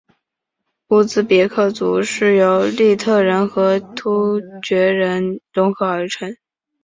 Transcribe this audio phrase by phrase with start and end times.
[0.87, 6.35] 乌兹别克族是由粟特人和突厥人溶合而成。